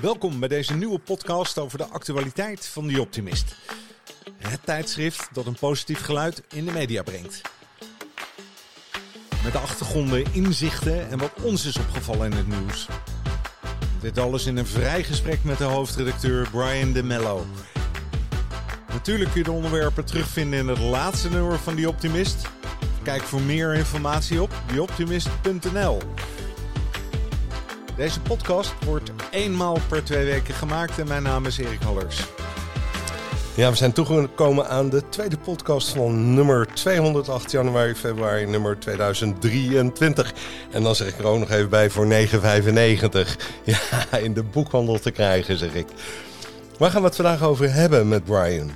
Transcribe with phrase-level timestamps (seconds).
[0.00, 3.54] Welkom bij deze nieuwe podcast over de actualiteit van The Optimist.
[4.36, 7.40] Het tijdschrift dat een positief geluid in de media brengt.
[9.44, 12.88] Met de achtergronden, inzichten en wat ons is opgevallen in het nieuws.
[14.00, 17.46] Dit alles in een vrij gesprek met de hoofdredacteur Brian de Mello.
[18.92, 22.48] Natuurlijk kun je de onderwerpen terugvinden in het laatste nummer van The Optimist.
[23.02, 25.98] Kijk voor meer informatie op theoptimist.nl.
[28.00, 32.26] Deze podcast wordt eenmaal per twee weken gemaakt en mijn naam is Erik Hallers.
[33.54, 40.34] Ja, we zijn toegekomen aan de tweede podcast van nummer 208 januari, februari, nummer 2023.
[40.70, 42.10] En dan zeg ik er ook nog even bij voor 9,95.
[43.64, 45.86] Ja, in de boekhandel te krijgen, zeg ik.
[46.78, 48.66] Waar gaan we het vandaag over hebben met Brian?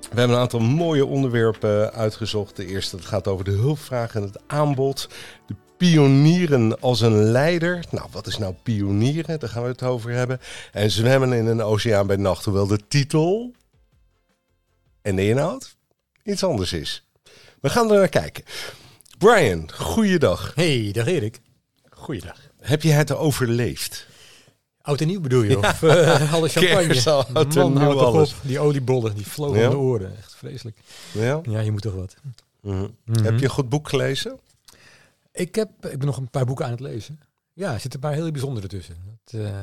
[0.00, 2.56] We hebben een aantal mooie onderwerpen uitgezocht.
[2.56, 5.08] De eerste dat gaat over de hulpvraag en het aanbod.
[5.46, 7.84] De pionieren als een leider.
[7.90, 9.38] Nou, wat is nou pionieren?
[9.40, 10.40] Daar gaan we het over hebben.
[10.72, 12.44] En zwemmen in een oceaan bij nacht.
[12.44, 13.52] Hoewel de titel
[15.02, 15.76] en de inhoud
[16.24, 17.04] iets anders is.
[17.60, 18.44] We gaan er naar kijken.
[19.18, 20.52] Brian, goeiedag.
[20.54, 21.40] Hey, dag Erik.
[21.90, 22.36] Goeiedag.
[22.60, 24.06] Heb je het overleefd?
[24.82, 25.58] Oud en nieuw bedoel je?
[25.58, 26.86] Of uh, alle champagne?
[26.86, 28.30] Kerst, oud en Man, nieuw houd toch alles.
[28.32, 28.36] op.
[28.42, 29.64] Die oliebollen, die vlogen Ja?
[29.66, 30.16] om de oren.
[30.16, 30.76] Echt vreselijk.
[31.12, 31.40] Ja?
[31.42, 32.16] Ja, je moet toch wat.
[32.60, 32.86] Mhm.
[33.04, 33.24] Mhm.
[33.24, 34.38] Heb je een goed boek gelezen?
[35.32, 37.20] Ik, heb, ik ben nog een paar boeken aan het lezen.
[37.52, 38.96] Ja, er zitten een paar hele bijzondere tussen.
[39.24, 39.60] Dat eh,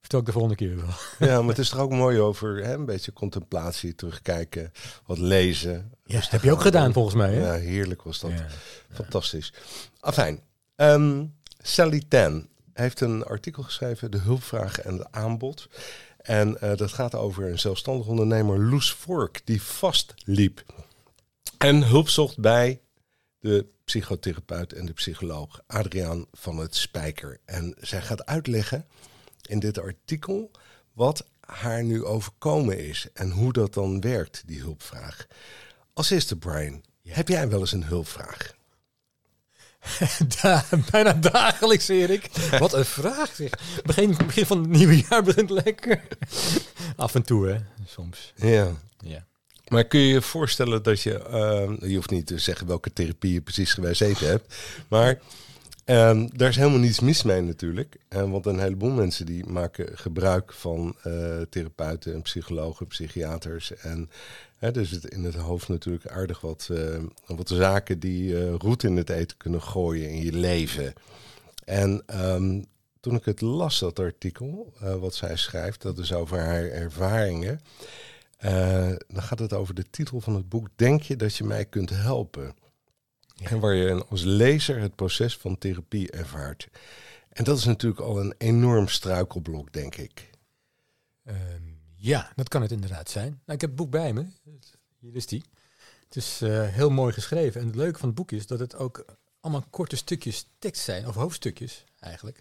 [0.00, 0.94] vertel ik de volgende keer wel.
[1.28, 4.72] Ja, maar het is toch ook mooi over hè, een beetje contemplatie, terugkijken,
[5.06, 5.92] wat lezen.
[6.04, 7.34] Ja, dat heb je ook gedaan volgens mij.
[7.34, 7.46] Hè?
[7.46, 8.30] Ja, heerlijk was dat.
[8.30, 8.46] Ja.
[8.90, 9.52] Fantastisch.
[10.00, 10.40] Afijn.
[10.74, 11.24] Ehm,
[11.58, 15.68] Sally Tan heeft een artikel geschreven, De hulpvraag en het aanbod.
[16.16, 20.64] En eh, dat gaat over een zelfstandig ondernemer, Loes Vork, die vastliep.
[21.58, 22.80] En hulp zocht bij
[23.46, 27.40] de psychotherapeut en de psycholoog Adriaan van het Spijker.
[27.44, 28.86] En zij gaat uitleggen
[29.42, 30.50] in dit artikel
[30.92, 35.26] wat haar nu overkomen is en hoe dat dan werkt, die hulpvraag.
[35.92, 38.54] Als eerste, Brian, heb jij wel eens een hulpvraag?
[40.42, 42.28] Da- bijna dagelijks, Erik.
[42.58, 43.50] Wat een vraag zeg.
[43.84, 46.02] Begin, begin van het nieuwe jaar begint lekker.
[46.96, 47.58] Af en toe, hè.
[47.86, 48.32] Soms.
[48.36, 48.72] Ja.
[48.98, 49.26] Ja.
[49.68, 53.32] Maar kun je je voorstellen dat je, ehm, je hoeft niet te zeggen welke therapie
[53.32, 54.54] je precies gezeten hebt,
[54.88, 55.20] maar
[55.84, 57.96] ehm, daar is helemaal niets mis mee natuurlijk.
[58.08, 63.74] En want een heleboel mensen die maken gebruik van eh, therapeuten en psychologen, psychiaters.
[63.74, 64.10] En
[64.56, 68.82] hè, er zit in het hoofd natuurlijk aardig wat, eh, wat zaken die eh roet
[68.82, 70.92] in het eten kunnen gooien in je leven.
[71.64, 72.62] En ehm,
[73.00, 77.60] toen ik het las, dat artikel, eh, wat zij schrijft, dat is over haar ervaringen.
[78.36, 81.64] Eh, dan gaat het over de titel van het boek Denk je dat je mij
[81.64, 82.54] kunt helpen?
[83.42, 86.68] En waar je als lezer het proces van therapie ervaart.
[87.28, 90.30] En dat is natuurlijk al een enorm struikelblok, denk ik.
[91.24, 91.62] Ehm,
[91.96, 93.28] ja, dat kan het inderdaad zijn.
[93.28, 94.26] Nou, ik heb het boek bij me.
[94.98, 95.44] Hier is die.
[96.04, 97.60] Het is eh, heel mooi geschreven.
[97.60, 99.04] En het leuke van het boek is dat het ook
[99.40, 102.40] allemaal korte stukjes tekst zijn, of hoofdstukjes eigenlijk.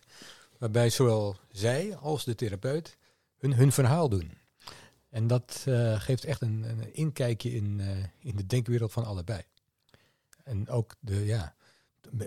[0.57, 2.97] Waarbij zowel zij als de therapeut
[3.37, 4.31] hun, hun verhaal doen.
[5.15, 7.87] En dat eh, geeft echt een, een inkijkje in, eh,
[8.19, 9.41] in de denkwereld van allebei.
[10.43, 11.55] En ook de, ja,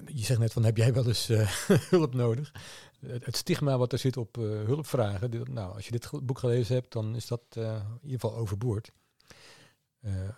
[0.07, 1.49] je zegt net van heb jij wel eens eh,
[1.91, 2.53] hulp nodig?
[3.07, 5.31] Het, stigma wat er zit op hulpvragen.
[5.31, 7.63] dit- nou, als je dit boek gelezen hebt, dan is dat in
[8.03, 8.91] ieder geval overboord.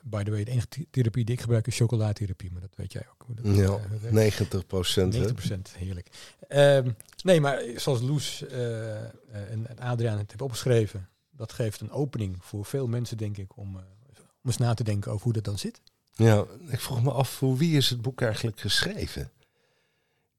[0.02, 2.92] By the way, de enige th- therapie die ik gebruik is chocoladetherapie, maar dat weet
[2.92, 3.36] jij ook.
[3.44, 4.10] dat, Ja, eh, werkt.
[4.10, 5.12] 90 procent.
[5.14, 6.08] 90%, heerlijk.
[6.48, 6.90] Ehm,
[7.22, 11.08] nee, maar zoals Loes en, en Adriaan het hebben opgeschreven,
[11.40, 13.82] dat geeft een opening voor veel mensen, denk ik, om, eh,
[14.16, 15.80] om eens na te denken over hoe dat dan zit.
[16.14, 19.30] Ja, ik vroeg me af, voor wie is het boek eigenlijk geschreven?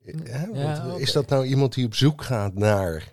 [0.05, 3.09] Want Ja, Is dat nou iemand die op zoek gaat naar...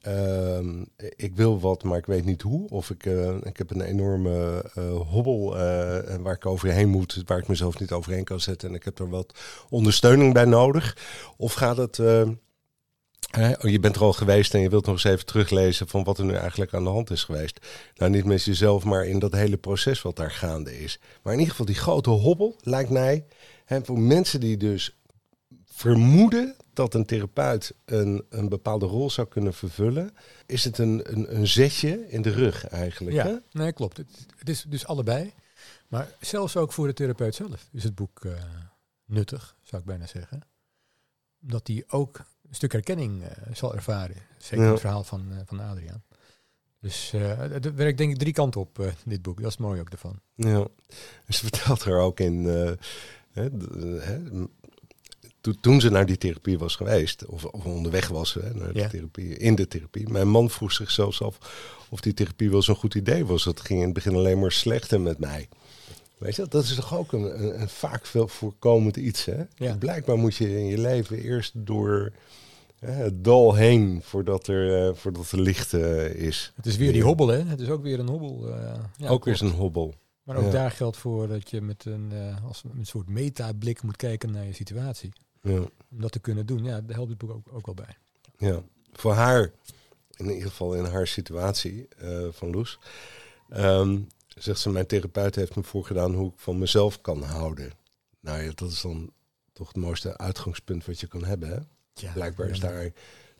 [0.00, 0.84] ehm,
[1.16, 2.68] ik wil wat, maar ik weet niet hoe.
[2.68, 7.38] Of ik, eh, ik heb een enorme eh, hobbel eh, waar ik overheen moet, waar
[7.38, 8.68] ik mezelf niet overheen kan zetten.
[8.68, 10.96] En ik heb er wat ondersteuning bij nodig.
[11.36, 11.98] Of gaat het...
[13.34, 16.04] hè, oh, je bent er al geweest en je wilt nog eens even teruglezen van
[16.04, 17.66] wat er nu eigenlijk aan de hand is geweest.
[17.96, 20.98] Nou, niet met jezelf, maar in dat hele proces wat daar gaande is.
[21.22, 23.24] Maar in ieder geval die grote hobbel lijkt mij,
[23.64, 24.96] hè, voor mensen die dus
[25.64, 30.14] vermoeden dat een therapeut een, een bepaalde rol zou kunnen vervullen,
[30.46, 33.16] is het een, een, een zetje in de rug eigenlijk.
[33.16, 33.28] Hè?
[33.28, 33.96] Ja, nee, klopt.
[33.96, 35.32] Het, het is dus allebei.
[35.88, 38.32] Maar zelfs ook voor de therapeut zelf is het boek eh,
[39.04, 40.40] nuttig, zou ik bijna zeggen.
[41.42, 44.16] Omdat hij ook een stuk herkenning eh, zal ervaren.
[44.38, 44.70] Zeker Ja.
[44.70, 46.02] het verhaal van, eh, van Adriaan.
[46.80, 49.36] Dus eh, het werkt denk ik drie kanten op, dit boek.
[49.36, 50.20] Dat is het mooie ook ervan.
[50.34, 50.66] Ja.
[51.28, 52.44] Ze vertelt er ook in.
[53.32, 53.48] hè,
[55.60, 58.88] toen ze naar die therapie was geweest, of, of onderweg was hè, naar de Ja.
[58.88, 60.08] therapie, in de therapie.
[60.08, 61.38] Mijn man vroeg zich zelfs af
[61.90, 63.44] of die therapie wel zo'n goed idee was.
[63.44, 65.48] Dat ging in het begin alleen maar slechter met mij.
[66.24, 69.24] Weet je, dat is toch ook een, een, een vaak veel voorkomend iets.
[69.24, 69.42] Hè?
[69.54, 69.76] Ja.
[69.76, 72.12] Blijkbaar moet je in je leven eerst door
[72.78, 76.52] hè, het dal heen voordat er, eh, voordat er licht eh, is.
[76.56, 77.42] Het is weer die hobbel, hè?
[77.42, 78.48] Het is ook weer een hobbel.
[78.48, 79.94] eh, ja, ook weer zo'n hobbel.
[80.22, 80.50] Maar ook ja.
[80.50, 82.12] daar geldt voor dat je met een,
[82.46, 85.12] als een soort metablik moet kijken naar je situatie.
[85.42, 85.58] Ja.
[85.90, 87.96] Om dat te kunnen doen, ja, daar helpt het boek ook, ook wel bij.
[88.48, 88.62] Ja,
[88.92, 89.50] voor haar,
[90.16, 91.88] in ieder geval in haar situatie
[92.30, 92.78] van Loes,
[93.48, 93.98] ehm,
[94.34, 97.72] zegt ze, mijn therapeut heeft me voorgedaan hoe ik van mezelf kan houden.
[98.20, 99.12] Nou ja, dat is dan
[99.52, 101.48] toch het mooiste uitgangspunt wat je kan hebben.
[101.48, 101.58] Hè?
[101.94, 102.90] Ja, Blijkbaar is daar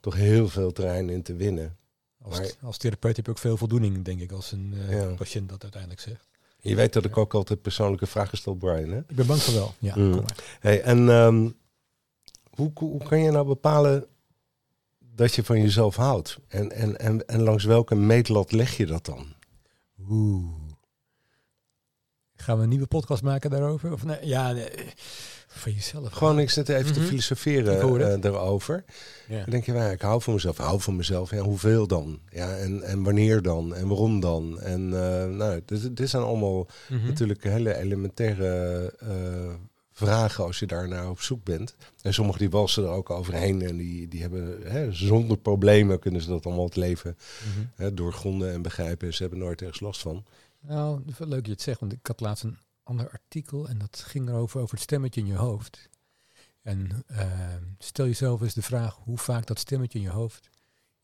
[0.00, 1.76] toch heel veel terrein in te winnen.
[2.22, 5.14] Als, maar- als therapeut heb je ook veel voldoening, denk ik, als een eh, Ja.
[5.14, 6.28] patiënt dat uiteindelijk zegt.
[6.60, 8.88] Je weet dat ik ook altijd persoonlijke vragen stel, Brian.
[8.90, 8.98] Hè?
[8.98, 9.74] Ik ben bang voor wel.
[9.78, 10.10] Ja, Mm.
[10.12, 10.36] kom maar.
[10.60, 11.50] Hey, en ehm,
[12.50, 14.06] hoe, hoe, hoe kan je nou bepalen
[14.98, 16.38] dat je van jezelf houdt?
[16.48, 19.26] En, en, en, en langs welke meetlat leg je dat dan?
[20.08, 20.62] Oeh.
[22.44, 23.92] Gaan we een nieuwe podcast maken daarover?
[23.92, 24.16] Of nee?
[24.22, 24.68] Ja, nee.
[25.46, 26.12] van jezelf.
[26.12, 27.08] Gewoon, ik zit even te Mhm.
[27.08, 28.84] filosoferen eh, daarover.
[29.28, 29.36] Ja.
[29.40, 30.58] Dan denk je, ja, ik hou van mezelf.
[30.58, 31.30] Ik hou van mezelf.
[31.30, 32.18] Ja, hoeveel dan?
[32.30, 33.74] Ja, en, en wanneer dan?
[33.74, 34.60] En waarom dan?
[34.60, 37.06] En eh, nou, dit, dit zijn allemaal Mhm.
[37.06, 39.08] natuurlijk hele elementaire eh,
[39.92, 41.76] vragen als je daar naar op zoek bent.
[42.02, 46.20] En sommigen die walsen er ook overheen en die, die hebben hè, zonder problemen kunnen
[46.22, 47.66] ze dat allemaal het leven Mhm.
[47.76, 49.06] hè, doorgronden en begrijpen.
[49.08, 50.24] En ze hebben nooit ergens last van.
[50.66, 53.78] Nou, dat leuk dat je het zegt, want ik had laatst een ander artikel en
[53.78, 55.88] dat ging erover over het stemmetje in je hoofd.
[56.62, 57.28] En eh,
[57.78, 60.50] stel jezelf eens de vraag hoe vaak dat stemmetje in je hoofd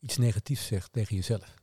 [0.01, 1.59] iets negatiefs zegt tegen jezelf.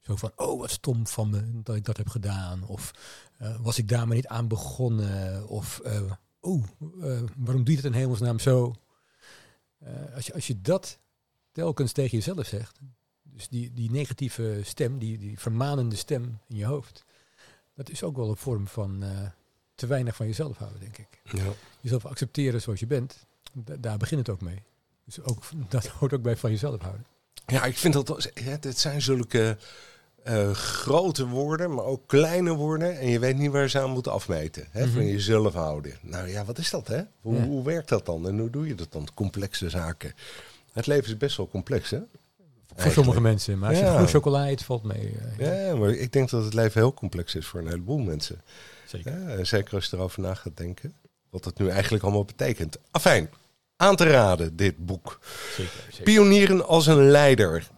[0.00, 2.62] Zo van, oh wat stom van me dat ik dat heb gedaan.
[2.62, 2.92] Of
[3.38, 5.48] eh, was ik daar maar niet aan begonnen.
[5.48, 8.74] Of, eh, oh, eh, waarom doe je het in hemelsnaam zo?
[10.14, 10.98] Als, je, als je dat
[11.52, 12.78] telkens tegen jezelf zegt,
[13.38, 17.04] dus die, die negatieve stem, die, die vermanende stem in je hoofd,
[17.74, 19.08] dat is ook wel een vorm van eh,
[19.74, 21.20] te weinig van jezelf houden, denk ik.
[21.24, 21.42] Ja.
[21.80, 23.16] Jezelf accepteren zoals je bent,
[23.52, 24.62] da- daar begint het ook mee.
[25.04, 27.04] Dus ook, dat hoort ook bij van jezelf houden.
[27.46, 28.30] Ja, ik vind dat
[28.60, 29.56] het zijn zulke
[30.22, 32.98] eh, grote woorden, maar ook kleine woorden.
[32.98, 34.66] En je weet niet waar ze aan moeten afmeten.
[34.70, 34.84] Hè?
[34.84, 34.92] Mhm.
[34.94, 35.98] Van jezelf houden.
[36.02, 37.02] Nou ja, wat is dat hè?
[37.20, 37.44] Hoe, Ja.
[37.44, 38.26] hoe werkt dat dan?
[38.28, 39.08] En hoe doe je dat dan?
[39.14, 40.14] Complexe zaken.
[40.72, 42.00] Het leven is best wel complex hè?
[42.82, 43.58] Voor sommige mensen.
[43.58, 43.90] Maar als je Ja.
[43.92, 45.14] goede chocola eet, valt mee.
[45.38, 48.40] eh, Ja, maar ik denk dat het leven heel complex is voor een heleboel mensen.
[48.86, 49.46] Zeker.
[49.46, 50.94] Zeker als je erover na gaat denken.
[51.30, 52.76] Wat dat nu eigenlijk allemaal betekent.
[52.90, 53.30] Afijn,
[53.76, 55.18] aan te raden dit boek.
[55.56, 56.02] zeker, zeker.
[56.04, 57.68] Pionieren als een leider.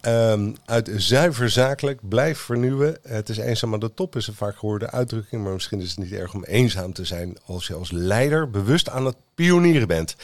[0.00, 2.96] Ehm, uit zuiver zakelijk, blijf vernieuwen.
[3.02, 5.42] Het is eenzaam aan de top, is een vaak gehoorde uitdrukking.
[5.44, 8.88] Maar misschien is het niet erg om eenzaam te zijn als je als leider bewust
[8.88, 10.16] aan het pionieren bent.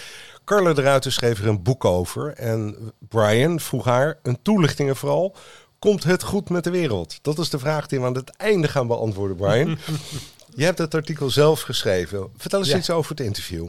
[0.44, 2.32] Carla de Ruiter schreef er een boek over.
[2.32, 5.36] En Brian vroeg haar een toelichting en vooral.
[5.78, 7.18] Komt het goed met de wereld?
[7.22, 9.78] Dat is de vraag die we aan het einde gaan beantwoorden, Brian.
[10.56, 12.30] Je hebt het artikel zelf geschreven.
[12.36, 12.76] Vertel eens Ja.
[12.76, 13.68] iets over het interview.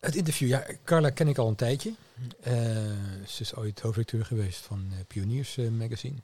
[0.00, 1.94] Het interview, ja, Carla ken ik al een tijdje.
[2.40, 2.54] Eh,
[3.26, 6.16] ze is ooit hoofdredacteur geweest van eh, Pioniers eh, Magazine.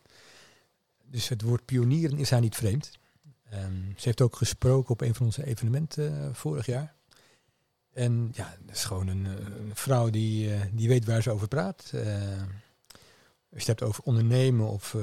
[1.06, 2.90] Dus het woord pionieren is haar niet vreemd.
[3.50, 3.62] Ehm,
[3.96, 6.94] ze heeft ook gesproken op een van onze evenementen vorig jaar.
[8.00, 9.32] En ja, dat is gewoon een, eh,
[9.72, 11.90] vrouw die, eh, die weet waar ze over praat.
[11.94, 12.02] Eh,
[13.52, 14.96] als je het hebt over ondernemen of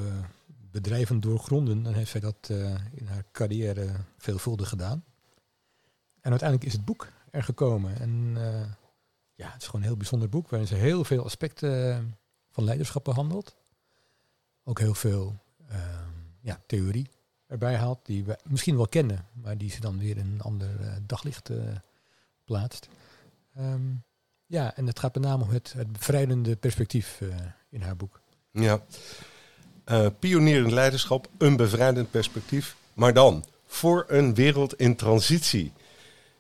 [0.72, 2.50] bedrijven doorgronden, dan heeft zij dat
[2.92, 5.04] in haar carrière veelvuldig gedaan.
[6.22, 8.00] En uiteindelijk is het boek er gekomen.
[8.00, 8.36] En
[9.36, 12.18] ja, het is gewoon een heel bijzonder boek waarin ze heel veel aspecten
[12.52, 13.56] van leiderschap behandelt.
[14.64, 15.36] Ook heel veel
[15.68, 15.80] eh,
[16.42, 17.10] ja, theorie
[17.48, 20.70] erbij haalt, die we misschien wel kennen, maar die ze dan weer in een ander
[21.06, 21.50] daglicht
[22.48, 22.88] plaatst.
[23.56, 23.94] Ehm,
[24.46, 27.28] ja, en het gaat met name om het, het bevrijdende perspectief eh,
[27.70, 28.22] in haar boek.
[28.52, 28.82] Ja.
[29.84, 32.76] Eh pionierend leiderschap, een bevrijdend perspectief.
[32.94, 35.74] Maar dan, voor een wereld in transitie.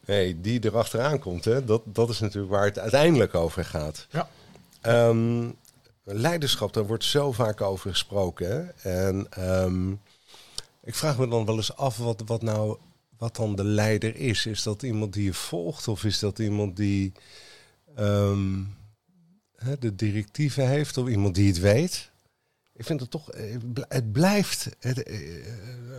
[0.05, 1.65] Hey, die erachteraan komt, hè?
[1.65, 4.07] Dat, dat is natuurlijk waar het uiteindelijk over gaat.
[4.09, 4.29] Ja.
[4.81, 5.49] Ehm,
[6.03, 8.49] leiderschap, daar wordt zo vaak over gesproken.
[8.49, 8.91] Hè?
[8.91, 9.91] En ehm,
[10.83, 12.77] ik vraag me dan wel eens af wat, wat nou
[13.17, 14.45] wat dan de leider is.
[14.45, 17.11] Is dat iemand die je volgt of is dat iemand die
[17.95, 18.63] ehm,
[19.55, 22.11] hè, de directieven heeft of iemand die het weet?
[22.73, 23.55] Ik vind het toch, eh,
[23.87, 25.17] het blijft het, eh,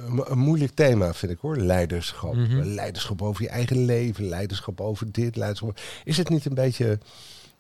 [0.07, 1.57] een, een moeilijk thema, vind ik hoor.
[1.57, 2.35] Leiderschap.
[2.35, 2.63] Mhm.
[2.63, 5.81] Leiderschap over je eigen leven, leiderschap over dit, leiderschap.
[6.05, 6.99] Is het niet een beetje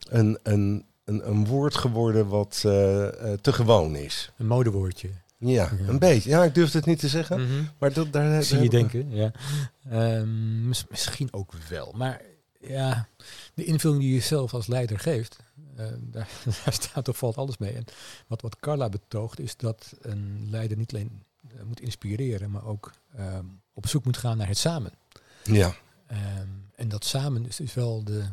[0.08, 4.32] een, een, een, een woord geworden wat eh, eh, te gewoon is?
[4.36, 5.10] Een modewoordje.
[5.38, 5.88] Ja, Ja.
[5.88, 6.30] een beetje.
[6.30, 7.68] Ja, ik durf het niet te zeggen.
[7.78, 9.32] Maar dat, daar, Zie je denken, ja.
[9.90, 11.92] Ehm, mis- misschien ook wel.
[11.96, 12.22] Maar
[12.60, 13.08] ja,
[13.54, 15.38] de invulling die je zelf als leider geeft,
[15.78, 16.28] uh, daar,
[16.64, 17.72] daar, staat of valt alles mee.
[17.72, 17.84] En
[18.26, 21.22] wat, wat Carla betoogt is dat een leider niet alleen
[21.54, 23.38] uh, moet inspireren, maar ook uh,
[23.74, 24.92] op zoek moet gaan naar het samen.
[25.44, 25.74] Ja.
[26.12, 28.24] Um, en dat samen is, is wel de,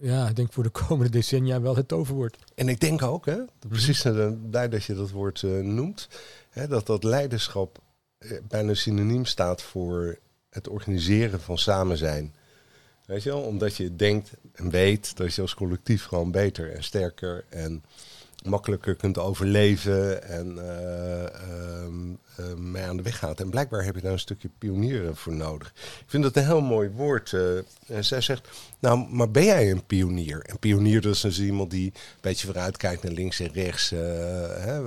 [0.00, 2.36] ja, ik denk voor de komende decennia wel het toverwoord.
[2.54, 3.36] En ik denk ook, hè,
[3.68, 4.02] precies
[4.50, 6.08] blij dat je dat woord uh, noemt,
[6.50, 7.78] hè, dat dat leiderschap
[8.48, 10.18] bijna synoniem staat voor
[10.50, 12.34] het organiseren van samen zijn.
[13.06, 13.42] Weet je wel?
[13.42, 17.84] Omdat je denkt en weet dat je als collectief gewoon beter en sterker en
[18.44, 21.22] makkelijker kunt overleven en uh,
[22.40, 23.40] uh, mee aan de weg gaat.
[23.40, 25.72] En blijkbaar heb je daar een stukje pionieren voor nodig.
[25.76, 27.32] Ik vind dat een heel mooi woord.
[27.86, 30.42] en zij zegt, nou, maar ben jij een pionier?
[30.42, 33.90] En pionier dat is dus iemand die een beetje vooruit kijkt naar links en rechts.
[33.90, 34.82] Hè,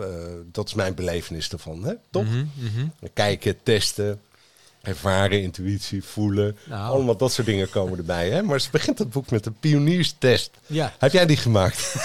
[0.51, 1.93] dat is mijn belevenis ervan, hè?
[2.09, 2.25] toch?
[2.25, 2.91] Mm -hmm.
[3.13, 4.21] Kijken, testen,
[4.83, 6.57] ervaren, intuïtie, voelen.
[6.63, 6.93] Nou.
[6.93, 8.29] Allemaal dat soort dingen komen erbij.
[8.29, 8.41] Hè?
[8.41, 10.51] Maar ze begint het boek met een pionierstest.
[10.65, 10.93] Ja.
[10.99, 11.95] Heb jij die gemaakt?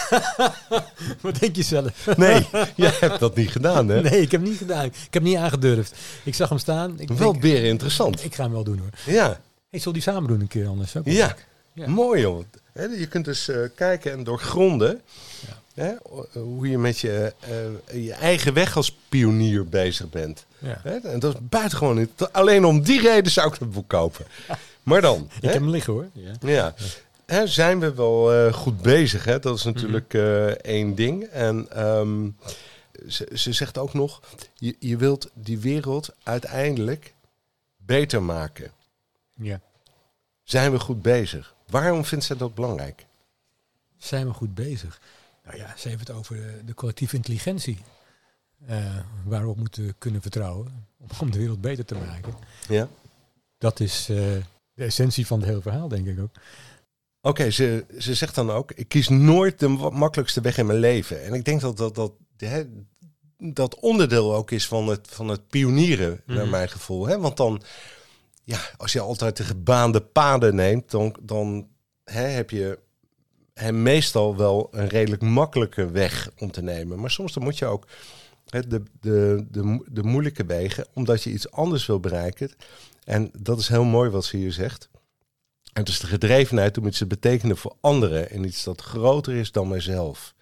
[1.20, 2.16] Wat denk je zelf?
[2.16, 4.00] nee, jij hebt dat niet gedaan, hè?
[4.00, 4.84] Nee, ik heb niet gedaan.
[4.84, 5.94] Ik heb niet aangedurfd.
[6.24, 7.00] Ik zag hem staan.
[7.00, 8.24] Ik wel denk, beren interessant.
[8.24, 9.14] Ik ga hem wel doen, hoor.
[9.14, 9.40] Ja.
[9.70, 10.96] Hey, zal die samen doen een keer anders?
[10.96, 11.36] Ook ja.
[11.72, 11.88] ja.
[11.88, 12.44] Mooi, joh.
[12.86, 15.00] Je kunt dus uh, kijken en doorgronden...
[15.46, 15.56] Ja.
[15.74, 15.94] Hè,
[16.32, 17.32] hoe je met je,
[17.90, 20.46] uh, je eigen weg als pionier bezig bent.
[20.58, 20.80] Ja.
[20.84, 22.10] En dat is buitengewoon niet.
[22.32, 24.26] Alleen om die reden zou ik het boek kopen.
[24.82, 25.30] Maar dan.
[25.40, 26.06] Ik heb hem liggen hoor.
[26.40, 26.74] Ja.
[27.26, 27.46] ja.
[27.46, 29.24] Zijn we wel uh, goed bezig?
[29.24, 29.38] Hè?
[29.38, 31.24] Dat is natuurlijk uh, één ding.
[31.24, 32.36] En um,
[33.08, 34.20] ze, ze zegt ook nog:
[34.54, 37.14] je, je wilt die wereld uiteindelijk
[37.76, 38.70] beter maken.
[39.34, 39.60] Ja.
[40.44, 41.54] Zijn we goed bezig?
[41.70, 43.06] Waarom vindt ze dat belangrijk?
[43.96, 45.00] Zijn we goed bezig?
[45.44, 47.78] Nou ja, ze heeft het over de, de collectieve intelligentie.
[48.70, 50.86] Uh, waar we op moeten kunnen vertrouwen
[51.20, 52.34] om de wereld beter te maken.
[52.68, 52.88] Ja.
[53.58, 54.16] Dat is uh,
[54.74, 56.30] de essentie van het hele verhaal, denk ik ook.
[57.20, 60.78] Oké, okay, ze, ze zegt dan ook, ik kies nooit de makkelijkste weg in mijn
[60.78, 61.24] leven.
[61.24, 62.64] En ik denk dat dat, dat, hè,
[63.38, 67.06] dat onderdeel ook is van het, van het pionieren, mm naar mijn gevoel.
[67.06, 67.18] Hè?
[67.18, 67.62] Want dan,
[68.48, 71.68] ja, als je altijd de gebaande paden neemt, dan, dan
[72.04, 72.78] hè, heb je
[73.54, 77.00] hem meestal wel een redelijk makkelijke weg om te nemen.
[77.00, 77.86] Maar soms dan moet je ook
[78.44, 82.50] de, de, de, de moeilijke wegen, omdat je iets anders wil bereiken.
[83.04, 84.88] En dat is heel mooi wat ze hier zegt.
[85.72, 89.34] En het is de gedrevenheid om iets te betekenen voor anderen en iets dat groter
[89.34, 90.34] is dan mijzelf.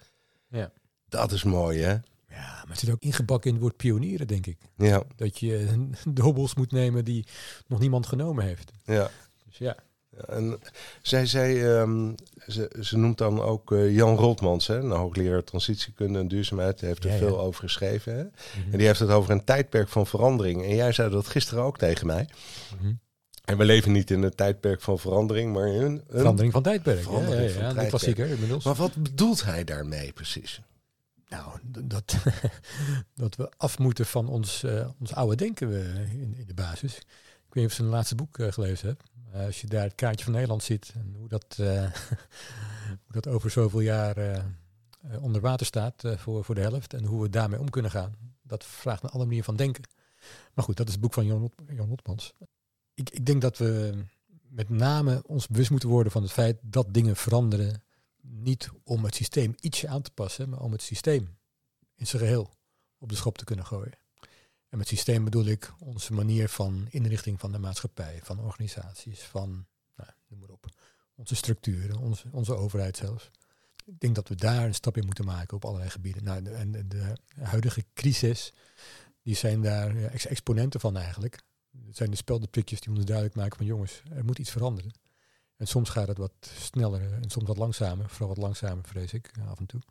[0.49, 0.71] Ja.
[1.09, 1.97] Dat is mooi, hè?
[2.37, 4.57] Ja, maar het zit ook ingebakken in het woord pionieren, denk ik.
[4.77, 5.03] Ja.
[5.15, 5.67] Dat je
[6.13, 7.25] de hobbels moet nemen die
[7.67, 8.71] nog niemand genomen heeft.
[8.85, 9.09] Ja.
[9.45, 9.75] Dus ja.
[10.27, 10.59] En
[11.01, 12.15] zij zei, um,
[12.47, 17.03] ze, ze noemt dan ook uh, Jan Rotmans, hè, een hoogleraar transitiekunde en duurzaamheid, heeft
[17.03, 17.21] er Ja, ja.
[17.21, 18.13] veel over geschreven.
[18.13, 18.23] Hè?
[18.23, 18.71] Mhm.
[18.71, 20.63] En die heeft het over een tijdperk van verandering.
[20.63, 22.29] En jij zei dat gisteren ook tegen mij.
[22.81, 22.93] Mhm.
[23.45, 26.03] En we leven niet in een tijdperk van verandering, maar in een...
[26.09, 26.95] Verandering van tijdperk.
[26.97, 27.89] Ja, ja, Verandering van ja, de tijdperk.
[27.89, 28.63] klassieker inmiddels.
[28.63, 30.61] Maar wat bedoelt hij daarmee precies?
[31.29, 32.15] Nou, dat,
[33.15, 36.97] dat we af moeten van ons, eh, ons oude denken eh, in, in de basis.
[36.97, 39.03] Ik weet niet of je zijn laatste boek eh, gelezen hebt.
[39.45, 41.55] Als je daar het kaartje van Nederland ziet en hoe dat,
[43.11, 44.45] dat over zoveel jaar
[45.19, 48.15] onder water staat voor, voor de helft en hoe we daarmee om kunnen gaan.
[48.41, 49.83] Dat vraagt een andere manier van denken.
[50.53, 51.97] Maar goed, dat is het boek van Jan, Jan.
[52.93, 54.03] Ik, ik denk dat we
[54.49, 57.83] met name ons bewust moeten worden van het feit dat dingen veranderen.
[58.29, 61.37] Niet om het systeem ietsje aan te passen, maar om het systeem
[61.95, 62.53] in zijn geheel
[62.97, 63.97] op de schop te kunnen gooien.
[64.69, 69.65] En met systeem bedoel ik onze manier van inrichting van de maatschappij, van organisaties, van,
[69.95, 70.65] nou, noem maar op,
[71.15, 73.31] onze structuren, onze, onze overheid zelfs.
[73.85, 76.23] Ik denk dat we daar een stap in moeten maken op allerlei gebieden.
[76.23, 78.53] Nou, de, en de, huidige crisis,
[79.21, 81.39] die zijn daar exponenten van eigenlijk.
[81.85, 84.91] Het zijn de speldenprikjes die ons duidelijk maken van jongens, er moet iets veranderen.
[85.57, 88.09] En soms gaat het wat sneller en soms wat langzamer.
[88.09, 89.81] Vooral wat langzamer, vrees ik, eh, af en toe.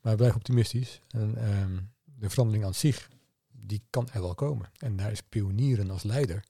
[0.00, 1.00] Maar blijf optimistisch.
[1.08, 3.08] En ehm, de verandering aan zich,
[3.50, 4.70] die kan er wel komen.
[4.78, 6.44] En daar is pionieren als leider,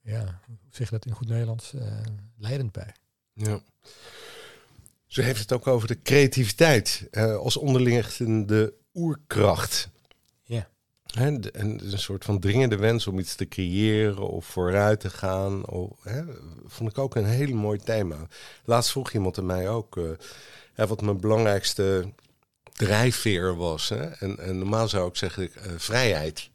[0.00, 2.00] ja, zeg dat in goed Nederlands, eh,
[2.36, 2.94] leidend bij.
[3.32, 3.60] Ja.
[5.06, 9.88] Ze heeft het ook over de creativiteit eh, als onderliggende oerkracht.
[11.12, 15.10] Hè, de- en een soort van dringende wens om iets te creëren of vooruit te
[15.10, 15.66] gaan.
[15.66, 15.90] Of,
[16.66, 18.16] vond ik ook een heel mooi thema.
[18.64, 22.12] Laatst vroeg iemand aan mij ook eh, wat mijn belangrijkste
[22.72, 23.90] drijfveer was.
[23.90, 26.50] En, en normaal zou ik zeggen eh, vrijheid.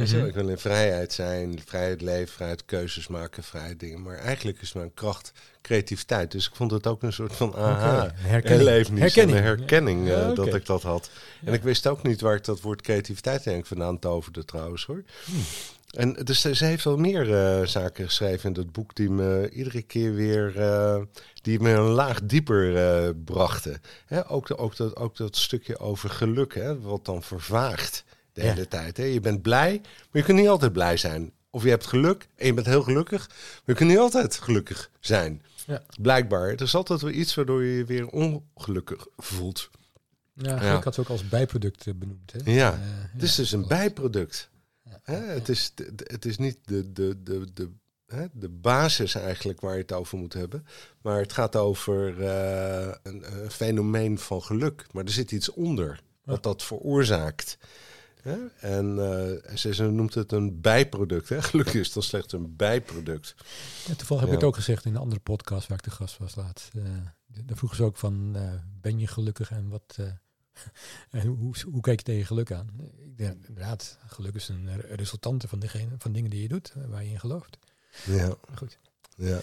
[0.00, 0.24] Mhm.
[0.26, 4.02] Ik wil in vrijheid zijn, vrijheid leven, vrijheid keuzes maken, vrijheid dingen.
[4.02, 6.30] Maar eigenlijk is mijn kracht creativiteit.
[6.30, 8.12] Dus ik vond het ook een soort van aha.
[8.14, 8.68] Herkenning.
[8.68, 8.98] Herkenning.
[8.98, 9.38] Herkenning.
[9.38, 11.10] herkenning eh, dat ik dat had.
[11.44, 15.02] En ik wist ook niet waar ik dat woord creativiteit denk vandaan toverde trouwens hoor.
[15.24, 15.42] Hmm.
[15.90, 19.82] En dus ze heeft wel meer eh, zaken geschreven in dat boek die me iedere
[19.82, 21.00] keer weer uh,
[21.42, 23.80] die me een laag dieper brachten.
[24.06, 28.40] Hè, ook, de, ook, dat, ook dat stukje over geluk, hè, wat dan vervaagt de
[28.40, 28.96] hele tijd.
[28.96, 29.04] Hè.
[29.04, 31.32] Je bent blij, maar je kunt niet altijd blij zijn.
[31.50, 34.90] Of je hebt geluk en je bent heel gelukkig, maar je kunt niet altijd gelukkig
[35.00, 35.42] zijn.
[35.66, 35.82] Ja.
[36.00, 36.48] Blijkbaar.
[36.48, 39.70] Er is altijd wel iets waardoor je je weer ongelukkig voelt.
[40.32, 40.76] Ja, ja.
[40.76, 42.32] ik had ze ook als bijproduct benoemd.
[42.32, 42.52] Hè?
[42.52, 42.78] Ja,
[43.12, 44.50] het is dus een bijproduct.
[45.02, 45.16] Hè?
[45.16, 47.70] Het, is, het is niet de, de, de, de,
[48.06, 48.26] hè?
[48.32, 50.66] de basis eigenlijk waar je het over moet hebben.
[51.02, 54.86] Maar het gaat over uh, een, een, fenomeen van geluk.
[54.92, 57.58] Maar er zit iets onder wat dat veroorzaakt.
[58.60, 61.28] En uh, ze, ze, noemt het een bijproduct.
[61.28, 61.42] Hè?
[61.50, 63.34] Geluk is dan slechts een bijproduct.
[63.86, 66.18] Ja, toevallig heb ik het ook gezegd in een andere podcast waar ik de gast
[66.18, 66.70] was laatst.
[66.76, 66.84] Uh,
[67.26, 68.36] daar vroegen ze ook van,
[68.80, 69.98] ben je gelukkig en wat...
[71.10, 72.68] En hoe, hoe kijk je tegen geluk aan?
[72.98, 76.84] Ik denk inderdaad, geluk is een resultante van, degene, van dingen die je doet, eh,
[76.88, 77.58] waar je in gelooft.
[78.06, 78.34] Ja.
[78.54, 78.78] Goed.
[79.16, 79.40] Ja.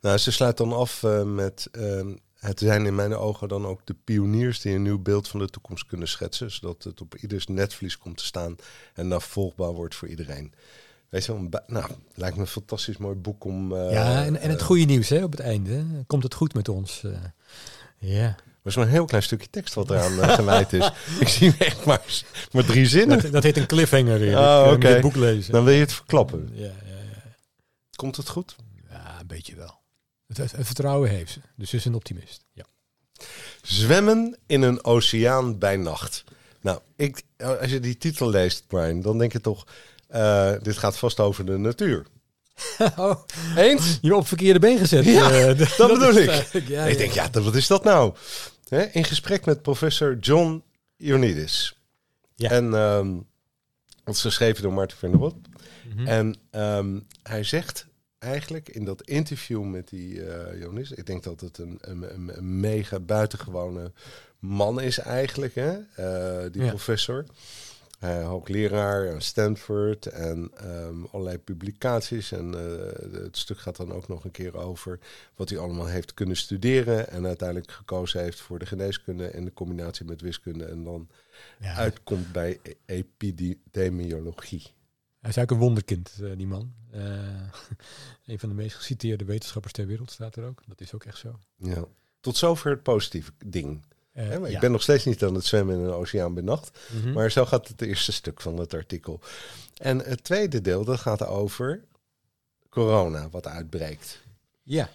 [0.00, 2.14] Nou, ze sluit dan af uh, met uh,
[2.46, 5.48] het zijn in mijn ogen dan ook de pioniers die een nieuw beeld van de
[5.48, 8.56] toekomst kunnen schetsen, zodat het op ieders netvlies komt te staan
[8.94, 10.52] en navolgbaar wordt voor iedereen.
[11.08, 13.72] Weet je wel, nou, lijkt me een fantastisch mooi boek om.
[13.72, 15.84] Uh, ja, en, en het goede nieuws hè, op het einde.
[16.06, 17.04] Komt het goed met ons?
[17.98, 18.36] Ja.
[18.62, 20.90] Maar zo'n heel klein stukje tekst wat eraan uh, gewijd is.
[21.20, 22.22] Ik zie echt maar,
[22.52, 23.22] maar drie zinnen.
[23.22, 24.38] Dat, dat heet een cliffhanger.
[24.38, 24.74] Oh, oké.
[24.74, 25.00] Okay.
[25.00, 25.52] boek lezen.
[25.52, 26.50] Dan wil je het verklappen.
[26.52, 27.34] Ja, ja, ja.
[27.96, 28.56] Komt het goed?
[28.90, 29.80] Ja, een beetje wel.
[30.26, 31.40] Het, het, vertrouwen heeft ze.
[31.56, 32.44] Dus ze is een optimist.
[32.52, 32.64] Ja.
[33.62, 36.24] Zwemmen in een oceaan bij nacht.
[36.60, 39.66] Nou, ik, als je die titel leest, Brian, dan denk je toch...
[40.14, 42.06] Uh, dit gaat vast over de natuur.
[42.96, 43.22] oh,
[43.56, 43.98] Eens?
[44.00, 45.04] Je op verkeerde been gezet.
[45.04, 46.68] Ja, Uh, dat, dat bedoel ik.
[46.68, 48.14] Ja, ik denk, ja, wat is dat nou?
[48.68, 50.62] Hè, in gesprek met professor John
[50.96, 51.78] Ioannidis.
[52.34, 52.50] Ja.
[52.50, 53.26] En um,
[54.04, 55.20] dat is geschreven door Maarten van der.
[55.20, 55.32] Mm
[55.96, 56.06] -hmm.
[56.06, 57.86] En um, hij zegt
[58.26, 60.90] eigenlijk in dat interview met die uh.
[60.90, 63.92] Ik denk dat het een, een, een mega buitengewone
[64.38, 65.76] man is eigenlijk, hè?
[65.98, 66.68] Uh, die Ja.
[66.68, 67.24] professor.
[68.04, 72.32] Uh, hoogleraar aan Stanford en um, allerlei publicaties.
[72.32, 74.98] En uh, het stuk gaat dan ook nog een keer over
[75.34, 77.08] wat hij allemaal heeft kunnen studeren.
[77.10, 80.64] En uiteindelijk gekozen heeft voor de geneeskunde in de combinatie met wiskunde.
[80.64, 81.08] En dan
[81.58, 81.74] Ja.
[81.74, 84.62] uitkomt bij epidemiologie.
[85.26, 86.72] Hij is eigenlijk een wonderkind, uh, die man.
[86.94, 87.02] Uh,
[88.26, 90.62] een van de meest geciteerde wetenschappers ter wereld staat er ook.
[90.66, 91.38] Dat is ook echt zo.
[91.56, 91.84] Ja.
[92.20, 93.84] Tot zover het positieve ding.
[94.12, 94.54] Uh, Hè, maar ja.
[94.54, 96.78] Ik ben nog steeds niet aan het zwemmen in een oceaan bij nacht.
[96.92, 97.12] Mm -hmm.
[97.12, 99.20] Maar zo gaat het eerste stuk van het artikel.
[99.76, 101.84] En het tweede deel, dat gaat over
[102.68, 104.22] corona, wat uitbreekt.
[104.62, 104.90] Ja.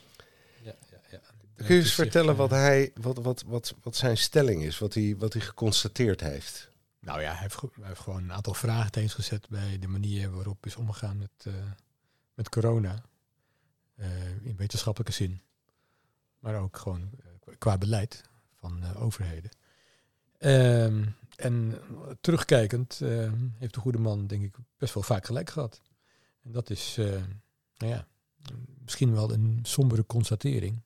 [0.63, 1.19] ja, ja, ja.
[1.55, 5.15] Kun je eens vertellen wat, hij, wat, wat, wat, wat zijn stelling is, wat hij,
[5.17, 6.70] wat hij geconstateerd heeft?
[7.01, 10.75] Nou ja, hij heeft, heeft gewoon een aantal vraagtekens gezet bij de manier waarop is
[10.75, 11.53] omgegaan met, uh,
[12.33, 13.03] met corona.
[13.95, 15.41] Uh, in wetenschappelijke zin.
[16.39, 17.09] Maar ook gewoon
[17.45, 18.23] uh, qua beleid
[18.55, 19.51] van overheden.
[20.39, 21.81] Um, en
[22.21, 22.99] terugkijkend
[23.57, 25.81] heeft de goede man, denk ik, best wel vaak gelijk gehad.
[26.43, 26.95] En dat is,
[27.77, 28.07] nou ja,
[28.83, 30.81] misschien wel een sombere constatering.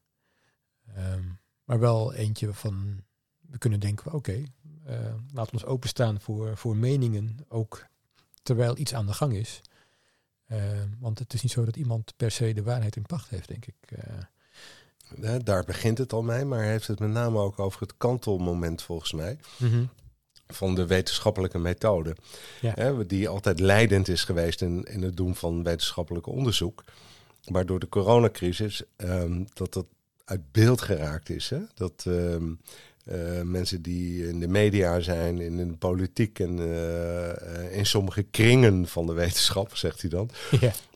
[0.98, 3.04] Um, maar wel eentje van,
[3.40, 4.44] we kunnen denken, oké,
[5.34, 7.86] laten we ons openstaan voor, voor meningen, ook
[8.44, 9.62] terwijl iets aan de gang is.
[11.00, 13.66] want het is niet zo dat iemand per se de waarheid in pacht heeft, denk
[13.66, 13.76] ik.
[15.22, 18.82] Ja, daar begint het al mee, maar heeft het met name ook over het kantelmoment
[18.82, 19.38] volgens mij.
[19.58, 19.90] Mm -hmm.
[20.48, 22.16] Van de wetenschappelijke methode.
[22.62, 22.72] Ja.
[22.76, 26.84] Hè, die altijd leidend is geweest in, in het doen van wetenschappelijk onderzoek.
[27.48, 29.86] Maar door de coronacrisis um, dat dat
[30.26, 31.50] uit beeld geraakt is.
[31.50, 31.60] Hè?
[31.74, 32.60] Dat um,
[33.12, 38.88] uh, mensen die in de media zijn, in de politiek en uh, in sommige kringen
[38.88, 40.30] van de wetenschap, zegt hij dan.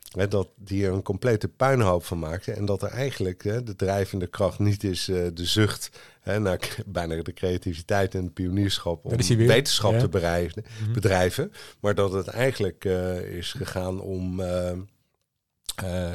[0.09, 2.55] Hè, dat die er een complete puinhoop van maakten.
[2.55, 5.89] En dat er eigenlijk hè, de drijvende kracht niet is uh, de zucht
[6.21, 9.99] hè, naar bijna de creativiteit en het pionierschap om wetenschap ja.
[9.99, 10.93] te bedrijven, mm -hmm.
[10.93, 11.51] bedrijven.
[11.79, 12.85] Maar dat het eigenlijk
[13.31, 14.35] is gegaan om.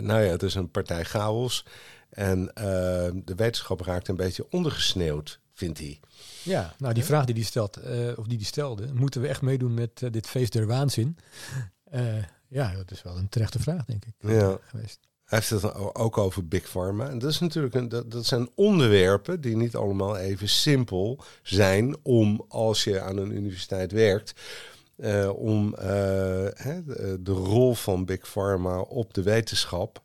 [0.00, 1.66] Nou ja, het is een partij chaos.
[2.10, 2.50] En
[3.24, 6.00] de wetenschap raakt een beetje ondergesneeuwd, vindt hij.
[6.42, 7.78] Ja, nou die vraag die hij stelt,
[8.16, 11.16] of die die stelde, moeten we echt meedoen met dit feest der waanzin?
[12.48, 14.14] Ja, dat is wel een terechte vraag, denk ik.
[14.18, 14.58] Ja.
[14.66, 15.00] Geweest.
[15.24, 17.08] Hij heeft het ook over Big Pharma.
[17.08, 21.96] En dat, is natuurlijk een, dat, dat zijn onderwerpen die niet allemaal even simpel zijn
[22.02, 24.34] om, als je aan een universiteit werkt,
[25.34, 25.74] om
[26.56, 30.02] hè, de, de, rol van Big Pharma op de wetenschap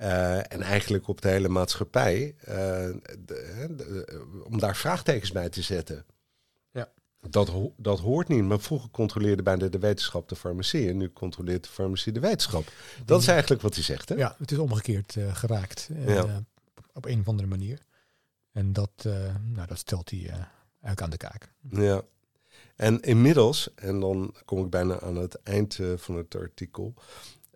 [0.00, 3.00] uh, en eigenlijk op de hele maatschappij, de,
[3.76, 6.04] de, om daar vraagtekens bij te zetten.
[6.72, 6.88] Ja.
[7.30, 8.42] Dat, ho- dat hoort niet.
[8.44, 10.88] Maar vroeger controleerde bijna de wetenschap de farmacie.
[10.88, 12.72] En nu controleert de farmacie de wetenschap.
[13.04, 14.14] Dat is eigenlijk wat hij zegt, hè?
[14.14, 15.88] Ja, het is omgekeerd eh, geraakt.
[15.92, 16.44] eh, Ja.
[16.92, 17.78] Op een of andere manier.
[18.52, 21.52] En dat, eh, nou, dat stelt hij eh, eigenlijk aan de kaak.
[21.70, 22.02] Ja.
[22.76, 26.94] En inmiddels, en dan kom ik bijna aan het eind eh, van het artikel,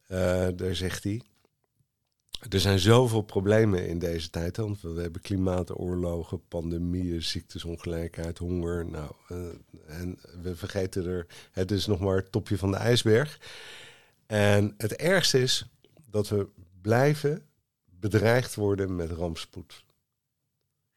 [0.07, 1.23] eh, daar zegt hij.
[2.49, 4.57] Er zijn zoveel problemen in deze tijd.
[4.57, 7.63] Want we hebben klimaatoorlogen, pandemieën, ziektes,
[8.39, 8.87] honger.
[8.87, 9.37] Nou, eh,
[9.87, 13.41] en we vergeten er, het is nog maar het topje van de ijsberg.
[14.27, 15.67] En het ergste is
[16.11, 16.49] dat we
[16.81, 17.47] blijven
[17.85, 19.85] bedreigd worden met rampspoed.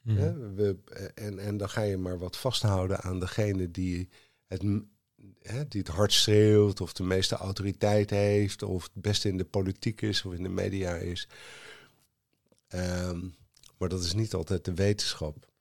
[0.02, 0.54] Mhm.
[0.56, 0.78] We,
[1.16, 4.10] en, en dan ga je maar wat vasthouden aan degene die
[4.48, 4.64] het,
[5.48, 9.46] hè, die het hard schreeuwt, of de meeste autoriteit heeft, of het beste in de
[9.46, 11.28] politiek is of in de media is.
[12.68, 13.20] Ehm,
[13.78, 15.52] maar dat is niet altijd de wetenschap.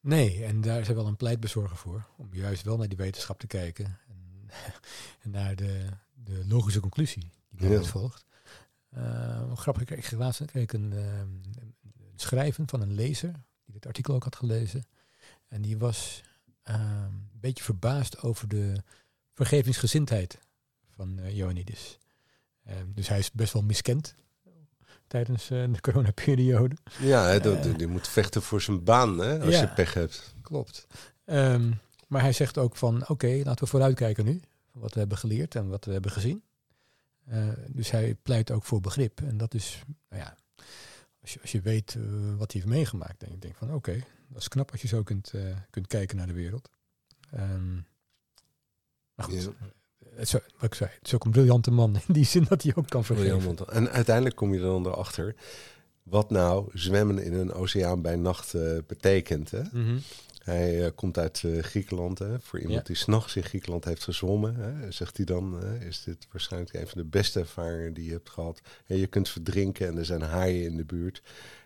[0.00, 2.06] Nee, en daar is er wel een pleitbezorger voor.
[2.16, 3.98] Om juist wel naar die wetenschap te kijken.
[4.08, 4.50] En,
[5.22, 5.84] en naar de,
[6.24, 7.90] de logische conclusie die daaruit Ja.
[7.90, 8.24] volgt.
[9.48, 11.44] Wat grappig, ik kreeg laatst kreeg ik een, een
[12.16, 13.32] schrijven van een lezer.
[13.64, 14.86] Die dit artikel ook had gelezen.
[15.48, 16.22] En die was
[16.62, 18.82] een beetje verbaasd over de
[19.36, 20.38] vergevingsgezindheid
[20.90, 21.98] van Ioannidis.
[22.62, 24.14] Eh, dus hij is best wel miskend
[25.06, 26.76] tijdens eh, de coronaperiode.
[26.98, 27.74] Ja, dat, Eh.
[27.76, 29.60] die moet vechten voor zijn baan hè, als Ja.
[29.60, 30.34] je pech hebt.
[30.42, 30.86] Klopt.
[31.24, 31.72] Ehm,
[32.08, 34.40] maar hij zegt ook van, oké, laten we vooruitkijken nu.
[34.72, 36.42] Wat we hebben geleerd en wat we hebben gezien.
[37.68, 39.20] Dus hij pleit ook voor begrip.
[39.20, 40.36] En dat is, nou ja,
[41.20, 41.94] als je, als je weet
[42.36, 45.02] wat hij heeft meegemaakt, dan denk ik van, oké, dat is knap als je zo
[45.02, 45.32] kunt,
[45.70, 46.70] kunt kijken naar de wereld.
[47.30, 47.76] Ehm,
[49.16, 49.50] maar goed, Ja.
[50.14, 52.46] het is, ook- wat ik zei, het is ook een briljante man in die zin
[52.48, 53.02] dat hij ook kan.
[53.02, 53.60] Briljant.
[53.60, 55.34] En uiteindelijk kom je er dan erachter
[56.02, 59.50] wat nou zwemmen in een oceaan bij nacht eh, betekent.
[59.50, 59.62] Hè?
[59.72, 59.98] Mhm.
[60.38, 62.18] Hij eh, komt uit eh, Griekenland.
[62.18, 62.40] Hè?
[62.40, 62.84] Voor iemand Ja.
[62.84, 64.90] die s'nachts in Griekenland heeft gezwommen, hè?
[64.90, 68.60] zegt hij dan, is dit waarschijnlijk een van de beste ervaringen die je hebt gehad.
[68.86, 71.22] En je kunt verdrinken en er zijn haaien in de buurt.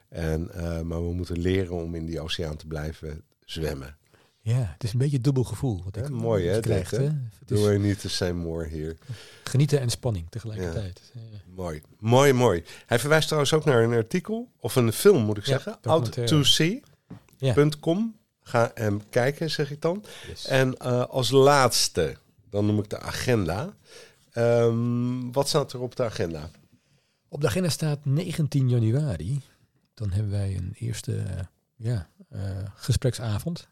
[0.09, 0.51] En,
[0.87, 3.97] maar we moeten leren om in die oceaan te blijven zwemmen.
[4.43, 5.83] Ja, het is een beetje dubbel gevoel.
[5.85, 7.09] Wat Ja, ik, mooi, wat hè, dit, hè?
[7.47, 8.97] Doe je niet te zijn more hier.
[9.45, 11.01] genieten en spanning tegelijkertijd.
[11.15, 11.21] Ja.
[11.55, 12.65] Mooi, mooi, mooi.
[12.87, 15.77] Hij verwijst trouwens ook naar een artikel, of een film moet ik Ja, zeggen.
[15.81, 16.45] documentaire.
[17.41, 18.19] Out2see.com.
[18.43, 20.05] Ga hem kijken, zeg ik dan.
[20.29, 20.47] Yes.
[20.47, 22.17] En eh, als laatste,
[22.51, 23.75] dan noem ik de agenda.
[24.33, 26.51] Ehm, wat staat er op de agenda?
[27.29, 29.41] Op de agenda staat 19 januari.
[29.95, 31.41] Dan hebben wij een eerste eh,
[31.77, 32.41] ja, eh,
[32.75, 33.69] gespreksavond.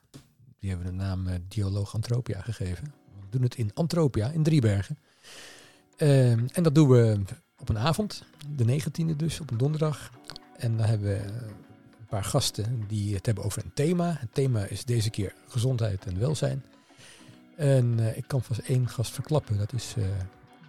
[0.61, 2.93] Die hebben de naam eh, Dialoog Antropia gegeven.
[3.21, 4.99] We doen het in Antropia, in Driebergen.
[5.97, 7.21] Ehm, en dat doen we
[7.59, 8.25] op een avond,
[8.57, 10.11] de 19e dus, op een donderdag.
[10.57, 11.33] En dan hebben we eh,
[11.99, 14.17] een paar gasten die het hebben over een thema.
[14.19, 16.65] Het thema is deze keer gezondheid en welzijn.
[17.57, 19.59] En eh, ik kan vast één gast verklappen.
[19.59, 19.95] Dat is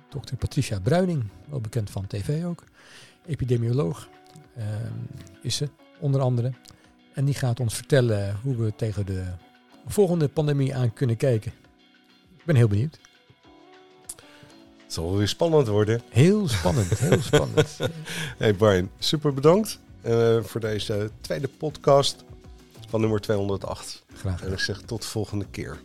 [0.10, 2.64] dokter Patricia Bruining, wel bekend van tv ook.
[3.26, 4.10] Epidemioloog
[4.56, 4.94] ehm,
[5.42, 6.52] is ze, onder andere.
[7.14, 9.26] En die gaat ons vertellen hoe we tegen de
[9.88, 11.52] volgende pandemie aan kunnen kijken.
[12.38, 13.00] Ik ben heel benieuwd.
[14.84, 16.02] Het zal weer spannend worden.
[16.10, 17.78] Heel spannend, heel spannend.
[18.38, 22.24] Hey Brian, super bedankt eh, voor deze tweede podcast
[22.88, 24.04] van nummer 208.
[24.14, 25.80] Graag En ik zeg tot de volgende keer.